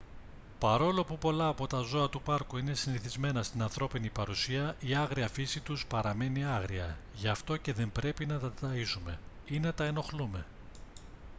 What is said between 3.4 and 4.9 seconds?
στην ανθρώπινη παρουσία